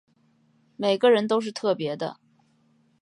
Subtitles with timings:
[0.77, 2.19] 每个人都是特別的